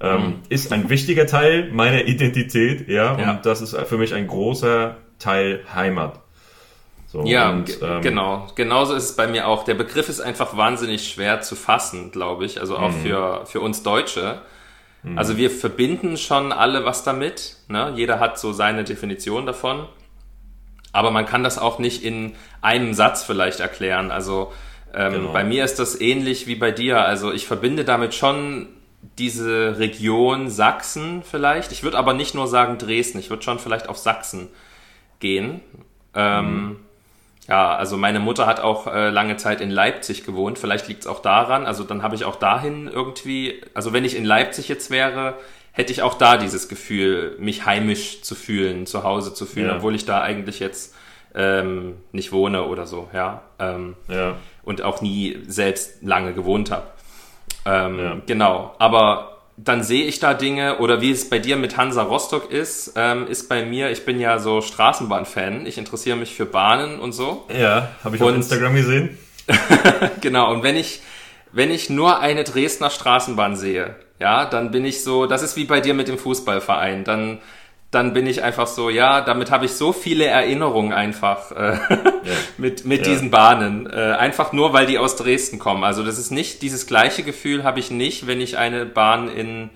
[0.00, 0.34] ähm, mhm.
[0.48, 4.96] ist ein wichtiger Teil meiner Identität, ja, ja, und das ist für mich ein großer
[5.18, 6.20] Teil Heimat.
[7.06, 8.48] So, ja, und, ähm, genau.
[8.56, 9.64] Genauso ist es bei mir auch.
[9.64, 12.60] Der Begriff ist einfach wahnsinnig schwer zu fassen, glaube ich.
[12.60, 13.02] Also auch mhm.
[13.02, 14.42] für, für uns Deutsche.
[15.02, 15.16] Mhm.
[15.16, 17.56] Also wir verbinden schon alle was damit.
[17.68, 17.92] Ne?
[17.94, 19.86] Jeder hat so seine Definition davon.
[20.92, 24.10] Aber man kann das auch nicht in einem Satz vielleicht erklären.
[24.10, 24.52] Also
[24.92, 25.32] ähm, genau.
[25.32, 27.04] bei mir ist das ähnlich wie bei dir.
[27.04, 28.68] Also ich verbinde damit schon
[29.18, 31.72] diese Region Sachsen vielleicht.
[31.72, 34.48] Ich würde aber nicht nur sagen Dresden, ich würde schon vielleicht auf Sachsen
[35.20, 35.60] gehen.
[36.14, 36.76] Ähm, mhm.
[37.48, 40.58] ja, also meine Mutter hat auch äh, lange Zeit in Leipzig gewohnt.
[40.58, 41.66] Vielleicht liegt es auch daran.
[41.66, 45.34] Also dann habe ich auch dahin irgendwie, also wenn ich in Leipzig jetzt wäre,
[45.72, 49.76] hätte ich auch da dieses Gefühl, mich heimisch zu fühlen, zu Hause zu fühlen, ja.
[49.76, 50.94] obwohl ich da eigentlich jetzt
[51.34, 53.42] ähm, nicht wohne oder so, ja.
[53.58, 54.36] Ähm, ja.
[54.62, 56.86] Und auch nie selbst lange gewohnt habe.
[57.66, 58.16] Ähm, ja.
[58.26, 58.74] Genau.
[58.78, 62.92] Aber dann sehe ich da Dinge oder wie es bei dir mit Hansa Rostock ist,
[62.96, 67.12] ähm, ist bei mir, ich bin ja so Straßenbahn-Fan, ich interessiere mich für Bahnen und
[67.12, 67.46] so.
[67.48, 69.18] Ja, habe ich und, auf Instagram gesehen.
[70.20, 71.00] genau, und wenn ich,
[71.52, 75.64] wenn ich nur eine Dresdner Straßenbahn sehe, ja, dann bin ich so, das ist wie
[75.64, 77.38] bei dir mit dem Fußballverein, dann
[77.90, 81.88] dann bin ich einfach so, ja, damit habe ich so viele Erinnerungen einfach äh, ja.
[82.58, 83.12] mit, mit ja.
[83.12, 83.86] diesen Bahnen.
[83.86, 85.84] Äh, einfach nur, weil die aus Dresden kommen.
[85.84, 89.70] Also das ist nicht, dieses gleiche Gefühl habe ich nicht, wenn ich eine Bahn in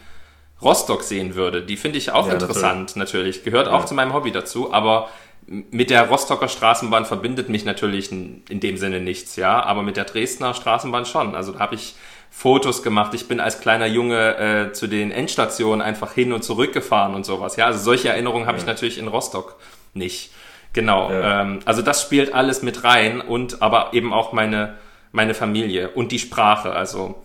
[0.61, 1.62] Rostock sehen würde.
[1.62, 3.37] Die finde ich auch ja, interessant, natürlich.
[3.37, 3.44] natürlich.
[3.44, 5.09] Gehört auch zu meinem Hobby dazu, aber
[5.46, 9.96] mit der Rostocker Straßenbahn verbindet mich natürlich in, in dem Sinne nichts, ja, aber mit
[9.96, 11.35] der Dresdner Straßenbahn schon.
[11.35, 11.94] Also da habe ich
[12.31, 13.12] Fotos gemacht.
[13.14, 17.27] Ich bin als kleiner Junge äh, zu den Endstationen einfach hin und zurück gefahren und
[17.27, 17.57] sowas.
[17.57, 18.62] Ja, also solche Erinnerungen habe ja.
[18.62, 19.57] ich natürlich in Rostock
[19.93, 20.33] nicht.
[20.73, 21.11] Genau.
[21.11, 21.43] Ja.
[21.43, 24.79] Ähm, also das spielt alles mit rein und aber eben auch meine
[25.12, 26.73] meine Familie und die Sprache.
[26.73, 27.21] Also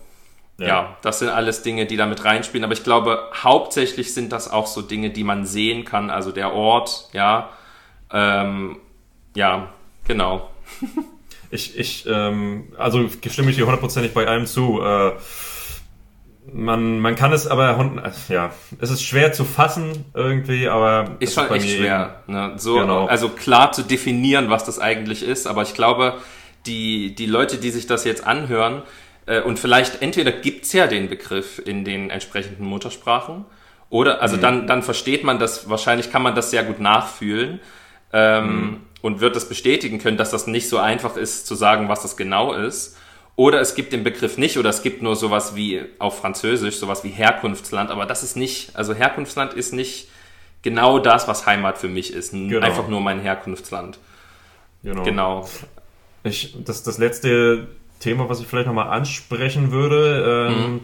[0.58, 0.68] ja.
[0.68, 0.98] ja.
[1.02, 2.63] das sind alles Dinge, die da mit reinspielen.
[2.63, 6.10] Aber ich glaube, hauptsächlich sind das auch so Dinge, die man sehen kann.
[6.10, 7.50] Also der Ort, ja,
[8.12, 8.78] ähm,
[9.36, 9.70] ja,
[10.08, 10.50] genau.
[11.56, 14.82] Ich, ich, ähm, also stimme ich dir hundertprozentig bei allem zu.
[14.82, 15.13] Äh,
[16.54, 17.91] man, man kann es aber,
[18.30, 22.22] ja, es ist schwer zu fassen irgendwie, aber ist schon echt schwer.
[22.28, 22.54] Ne?
[22.58, 23.08] So, genau.
[23.08, 26.15] Also klar zu definieren, was das eigentlich ist, aber ich glaube,
[26.65, 28.84] die, die Leute, die sich das jetzt anhören,
[29.26, 33.46] äh, und vielleicht entweder gibt's ja den Begriff in den entsprechenden Muttersprachen,
[33.89, 34.41] oder, also mhm.
[34.41, 37.60] dann, dann versteht man das, wahrscheinlich kann man das sehr gut nachfühlen.
[38.13, 41.89] Ähm, mhm und wird das bestätigen können, dass das nicht so einfach ist zu sagen,
[41.89, 42.98] was das genau ist.
[43.36, 47.04] Oder es gibt den Begriff nicht, oder es gibt nur sowas wie auf Französisch, sowas
[47.04, 50.08] wie Herkunftsland, aber das ist nicht, also Herkunftsland ist nicht
[50.63, 52.32] genau das, was Heimat für mich ist.
[52.32, 52.65] Genau.
[52.65, 54.00] Einfach nur mein Herkunftsland.
[54.82, 55.04] Genau.
[55.04, 55.50] genau.
[56.24, 57.68] Ich, das, das letzte
[58.00, 60.82] Thema, was ich vielleicht nochmal ansprechen würde, ähm,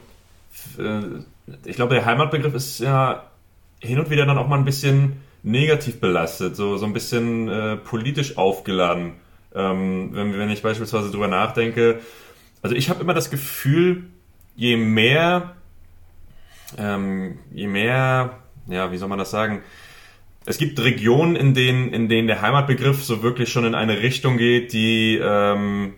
[0.78, 1.26] mhm.
[1.58, 3.24] Äh, ich glaube, der Heimatbegriff ist ja
[3.80, 7.78] hin und wieder dann auch mal ein bisschen negativ belastet, so, so ein bisschen äh,
[7.78, 9.14] politisch aufgeladen.
[9.54, 12.00] Ähm, wenn, wenn ich beispielsweise drüber nachdenke,
[12.62, 14.04] also ich habe immer das Gefühl,
[14.56, 15.56] je mehr,
[16.78, 19.64] ähm, je mehr, ja, wie soll man das sagen,
[20.46, 24.38] es gibt Regionen, in denen, in denen der Heimatbegriff so wirklich schon in eine Richtung
[24.38, 25.94] geht, die, ähm,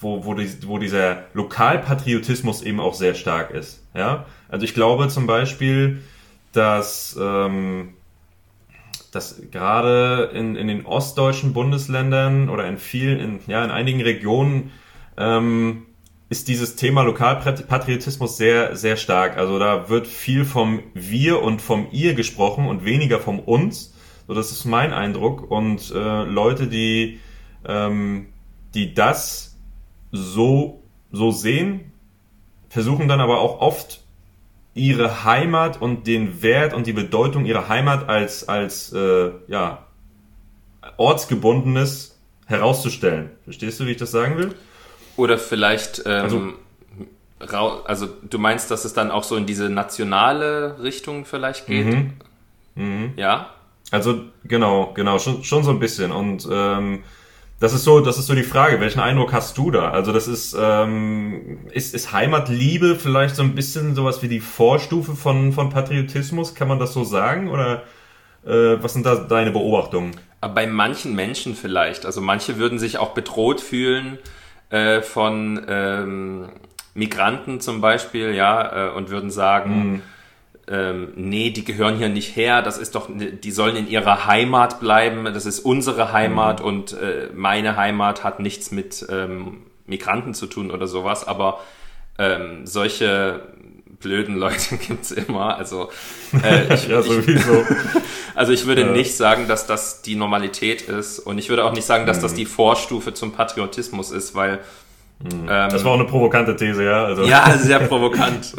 [0.00, 3.84] wo, wo, die, wo dieser Lokalpatriotismus eben auch sehr stark ist.
[3.94, 6.02] Ja, also ich glaube zum Beispiel,
[6.54, 7.94] dass, ähm,
[9.12, 14.70] dass gerade in, in den ostdeutschen Bundesländern oder in vielen, in, ja, in einigen Regionen
[15.16, 15.86] ähm,
[16.30, 19.36] ist dieses Thema Lokalpatriotismus sehr, sehr stark.
[19.36, 23.94] Also da wird viel vom Wir und vom Ihr gesprochen und weniger vom Uns.
[24.26, 25.50] So, das ist mein Eindruck.
[25.50, 27.20] Und äh, Leute, die,
[27.66, 28.26] ähm,
[28.74, 29.56] die das
[30.12, 31.92] so, so sehen,
[32.68, 34.03] versuchen dann aber auch oft
[34.74, 39.86] ihre Heimat und den Wert und die Bedeutung ihrer Heimat als, als äh, ja,
[40.96, 43.30] ortsgebundenes herauszustellen.
[43.44, 44.54] Verstehst du, wie ich das sagen will?
[45.16, 46.54] Oder vielleicht, ähm,
[47.38, 51.86] also, also du meinst, dass es dann auch so in diese nationale Richtung vielleicht geht?
[51.86, 52.12] Mhm.
[52.74, 53.12] Mhm.
[53.16, 53.50] Ja?
[53.90, 56.10] Also genau, genau, schon, schon so ein bisschen.
[56.10, 57.04] Und ähm,
[57.64, 58.78] das ist so, das ist so die Frage.
[58.78, 59.90] Welchen Eindruck hast du da?
[59.90, 65.16] Also das ist, ähm, ist, ist Heimatliebe vielleicht so ein bisschen sowas wie die Vorstufe
[65.16, 66.54] von, von Patriotismus?
[66.54, 67.48] Kann man das so sagen?
[67.48, 67.84] Oder
[68.44, 70.14] äh, was sind da deine Beobachtungen?
[70.54, 72.04] bei manchen Menschen vielleicht.
[72.04, 74.18] Also manche würden sich auch bedroht fühlen
[74.68, 76.50] äh, von ähm,
[76.92, 80.02] Migranten zum Beispiel, ja, äh, und würden sagen, mhm
[80.68, 84.80] ähm, nee, die gehören hier nicht her, das ist doch, die sollen in ihrer Heimat
[84.80, 86.66] bleiben, das ist unsere Heimat mhm.
[86.66, 91.60] und äh, meine Heimat hat nichts mit ähm, Migranten zu tun oder sowas, aber
[92.18, 93.42] ähm, solche
[94.00, 95.56] blöden Leute gibt's immer.
[95.56, 95.90] Also,
[96.42, 97.66] äh, ich, ja, sowieso.
[98.34, 98.92] also ich würde ja.
[98.92, 102.22] nicht sagen, dass das die Normalität ist und ich würde auch nicht sagen, dass mhm.
[102.22, 104.60] das die Vorstufe zum Patriotismus ist, weil
[105.22, 105.48] hm.
[105.48, 107.04] Ähm, das war auch eine provokante These, ja.
[107.04, 107.24] Also.
[107.24, 108.54] Ja, sehr provokant.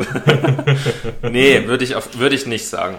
[1.22, 2.96] nee, würde ich, auf, würde ich nicht sagen.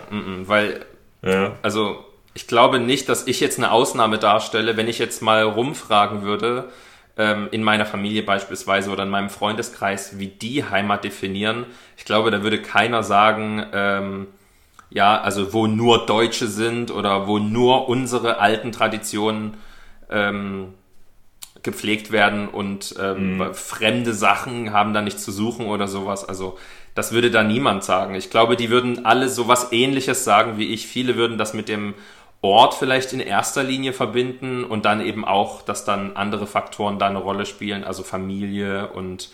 [0.47, 0.85] weil,
[1.23, 1.53] ja.
[1.63, 6.23] also, ich glaube nicht, dass ich jetzt eine Ausnahme darstelle, wenn ich jetzt mal rumfragen
[6.23, 6.69] würde,
[7.17, 11.67] ähm, in meiner Familie beispielsweise oder in meinem Freundeskreis, wie die Heimat definieren.
[11.97, 14.27] Ich glaube, da würde keiner sagen, ähm,
[14.91, 19.55] ja, also wo nur Deutsche sind oder wo nur unsere alten Traditionen
[20.11, 20.75] ähm,
[21.67, 23.55] gepflegt werden und ähm, mhm.
[23.55, 26.27] fremde Sachen haben da nicht zu suchen oder sowas.
[26.27, 26.57] Also
[26.95, 28.15] das würde da niemand sagen.
[28.15, 30.87] Ich glaube, die würden alle sowas ähnliches sagen wie ich.
[30.87, 31.95] Viele würden das mit dem
[32.41, 37.07] Ort vielleicht in erster Linie verbinden und dann eben auch, dass dann andere Faktoren da
[37.07, 39.31] eine Rolle spielen, also Familie und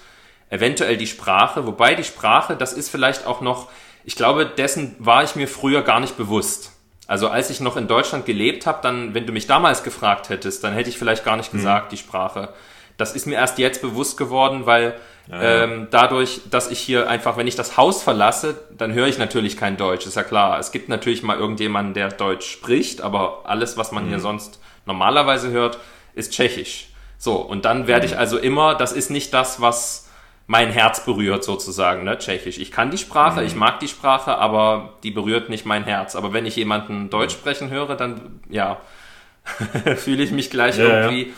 [0.50, 1.66] eventuell die Sprache.
[1.66, 3.70] Wobei die Sprache, das ist vielleicht auch noch,
[4.04, 6.72] ich glaube, dessen war ich mir früher gar nicht bewusst.
[7.06, 10.62] Also als ich noch in Deutschland gelebt habe, dann, wenn du mich damals gefragt hättest,
[10.64, 11.58] dann hätte ich vielleicht gar nicht mhm.
[11.58, 11.90] gesagt, mhm.
[11.90, 12.48] die Sprache.
[12.96, 14.94] Das ist mir erst jetzt bewusst geworden, weil
[15.30, 15.64] ja, ja.
[15.64, 19.56] Ähm, dadurch, dass ich hier einfach, wenn ich das Haus verlasse, dann höre ich natürlich
[19.56, 20.58] kein Deutsch, ist ja klar.
[20.58, 24.08] Es gibt natürlich mal irgendjemanden, der Deutsch spricht, aber alles, was man mhm.
[24.08, 25.78] hier sonst normalerweise hört,
[26.14, 26.88] ist Tschechisch.
[27.18, 28.18] So, und dann werde ich mhm.
[28.18, 30.08] also immer, das ist nicht das, was
[30.46, 32.58] mein Herz berührt sozusagen, ne, Tschechisch.
[32.58, 33.46] Ich kann die Sprache, mhm.
[33.46, 36.16] ich mag die Sprache, aber die berührt nicht mein Herz.
[36.16, 38.80] Aber wenn ich jemanden Deutsch sprechen höre, dann, ja,
[39.96, 41.32] fühle ich mich gleich ja, irgendwie,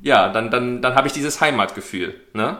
[0.00, 2.58] ja, ja dann, dann, dann habe ich dieses Heimatgefühl, ne?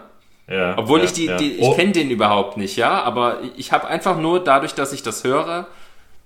[0.49, 1.75] Ja, Obwohl ich die, die ich oh.
[1.75, 5.69] kenne den überhaupt nicht, ja, aber ich habe einfach nur dadurch, dass ich das höre,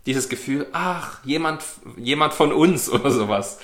[0.07, 1.62] dieses Gefühl, ach, jemand,
[1.98, 3.59] jemand von uns oder sowas.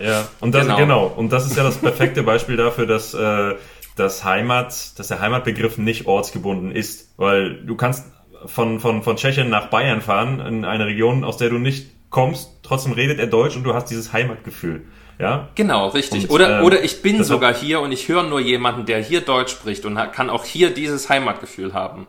[0.00, 0.76] Ja, und das, genau.
[0.76, 1.06] genau.
[1.06, 3.54] Und das ist ja das perfekte Beispiel dafür, dass, äh,
[3.96, 7.12] das Heimat, dass der Heimatbegriff nicht ortsgebunden ist.
[7.16, 8.06] Weil du kannst
[8.46, 12.50] von, von, von Tschechien nach Bayern fahren, in eine Region, aus der du nicht kommst,
[12.62, 14.82] trotzdem redet er Deutsch und du hast dieses Heimatgefühl.
[15.18, 15.48] Ja?
[15.54, 16.24] Genau, richtig.
[16.24, 19.20] Und, oder, ähm, oder ich bin sogar hier und ich höre nur jemanden, der hier
[19.20, 22.06] Deutsch spricht und kann auch hier dieses Heimatgefühl haben.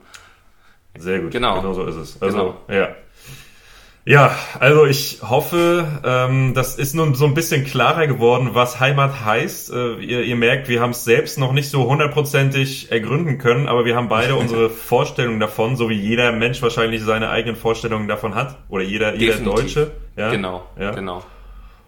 [0.98, 1.32] Sehr gut.
[1.32, 1.56] Genau.
[1.56, 2.22] Genau so ist es.
[2.22, 2.56] Also, genau.
[2.70, 2.96] ja.
[4.06, 9.24] Ja, also ich hoffe, ähm, das ist nun so ein bisschen klarer geworden, was Heimat
[9.24, 9.72] heißt.
[9.72, 13.86] Äh, ihr, ihr merkt, wir haben es selbst noch nicht so hundertprozentig ergründen können, aber
[13.86, 18.36] wir haben beide unsere Vorstellung davon, so wie jeder Mensch wahrscheinlich seine eigenen Vorstellungen davon
[18.36, 19.92] hat oder jeder, jeder Deutsche.
[20.18, 20.32] Ja?
[20.32, 20.92] Genau, ja.
[20.92, 21.24] genau.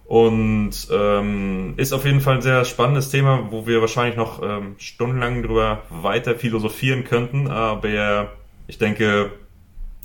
[0.06, 4.75] Und ähm, ist auf jeden Fall ein sehr spannendes Thema, wo wir wahrscheinlich noch ähm,
[4.78, 7.49] stundenlang drüber weiter philosophieren könnten.
[7.49, 8.30] Aber
[8.67, 9.32] ich denke,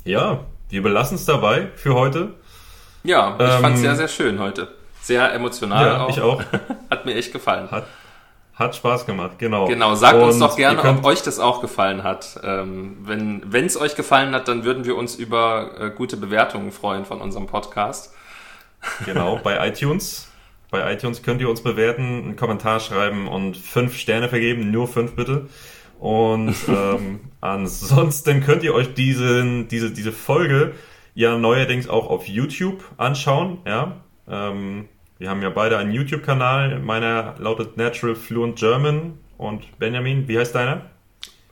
[0.03, 2.29] ja, wir belassen es dabei für heute.
[3.03, 4.69] Ja, ich ähm, fand es sehr, sehr schön heute.
[5.01, 6.09] Sehr emotional ja, auch.
[6.09, 6.41] Ich auch.
[6.89, 7.69] Hat mir echt gefallen.
[7.71, 7.87] Hat,
[8.55, 9.67] hat Spaß gemacht, genau.
[9.67, 12.39] Genau, sagt Und uns doch gerne, ob euch das auch gefallen hat.
[12.43, 17.05] Ähm, wenn es euch gefallen hat, dann würden wir uns über äh, gute Bewertungen freuen
[17.05, 18.13] von unserem Podcast.
[19.05, 20.27] Genau, bei iTunes.
[20.71, 25.15] Bei iTunes könnt ihr uns bewerten, einen Kommentar schreiben und fünf Sterne vergeben, nur fünf
[25.15, 25.49] bitte.
[26.01, 30.73] Und ähm, ansonsten könnt ihr euch diesen, diese, diese Folge
[31.13, 33.59] ja neuerdings auch auf YouTube anschauen.
[33.67, 36.79] Ja, ähm, wir haben ja beide einen YouTube-Kanal.
[36.79, 40.89] Meiner lautet Natural Fluent German und Benjamin, wie heißt deiner?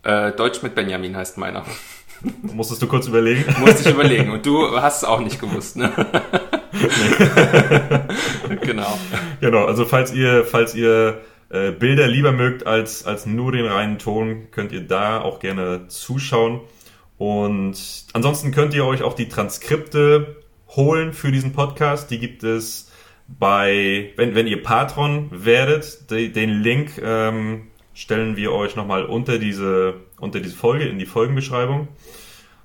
[0.02, 1.64] Äh, Deutsch mit Benjamin heißt meiner.
[2.42, 3.46] Musstest du kurz überlegen?
[3.60, 4.32] Musste ich überlegen.
[4.32, 5.92] Und du hast es auch nicht gewusst, ne?
[8.62, 8.98] genau.
[9.42, 13.98] Genau, also falls ihr, falls ihr äh, Bilder lieber mögt als, als nur den reinen
[13.98, 16.62] Ton, könnt ihr da auch gerne zuschauen.
[17.18, 20.38] Und ansonsten könnt ihr euch auch die Transkripte
[20.70, 22.12] holen für diesen Podcast.
[22.12, 22.92] Die gibt es
[23.28, 29.40] bei, wenn, wenn ihr Patron werdet, die, den Link ähm, stellen wir euch nochmal unter
[29.40, 31.90] diese, unter diese Folge in die Folgenbeschreibung.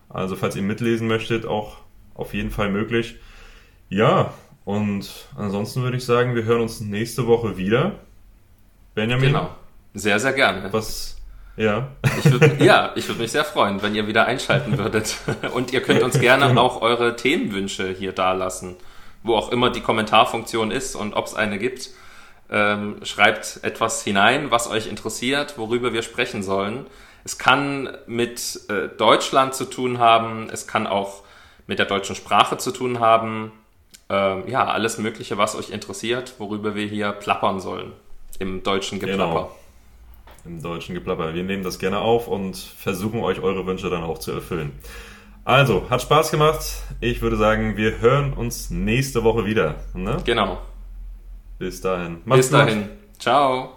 [0.09, 1.79] Also falls ihr mitlesen möchtet, auch
[2.15, 3.17] auf jeden Fall möglich.
[3.89, 4.33] Ja,
[4.65, 8.04] und ansonsten würde ich sagen, wir hören uns nächste Woche wieder.
[8.95, 9.29] Benjamin?
[9.29, 9.51] Genau.
[9.95, 10.73] Sehr, sehr gerne.
[10.73, 11.17] Was?
[11.57, 11.89] Ja.
[12.19, 15.17] Ich würd, ja, ich würde mich sehr freuen, wenn ihr wieder einschalten würdet.
[15.55, 18.77] Und ihr könnt uns gerne auch eure Themenwünsche hier dalassen,
[19.23, 21.91] wo auch immer die Kommentarfunktion ist und ob es eine gibt.
[22.51, 26.87] Ähm, schreibt etwas hinein, was euch interessiert, worüber wir sprechen sollen.
[27.25, 31.23] Es kann mit äh, Deutschland zu tun haben, es kann auch
[31.67, 33.53] mit der deutschen Sprache zu tun haben.
[34.11, 37.93] Ähm, ja, alles Mögliche, was euch interessiert, worüber wir hier plappern sollen.
[38.39, 39.27] Im deutschen Geplapper.
[39.27, 39.57] Genau.
[40.45, 41.35] Im deutschen Geplapper.
[41.35, 44.73] Wir nehmen das gerne auf und versuchen euch eure Wünsche dann auch zu erfüllen.
[45.45, 46.65] Also, hat Spaß gemacht.
[47.01, 49.77] Ich würde sagen, wir hören uns nächste Woche wieder.
[49.95, 50.17] Ne?
[50.25, 50.59] Genau.
[51.59, 52.19] Bis dahin.
[52.25, 52.83] Macht's Bis dahin.
[52.83, 52.91] Gut.
[53.19, 53.74] Ciao.